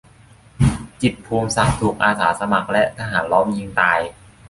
[1.01, 3.99] จิตร ภูมิศักดิ์ ถูกอาสาสมัครและทหารล้อมยิงตาย